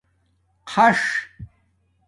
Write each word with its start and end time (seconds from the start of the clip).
څݳݽ 0.71 0.99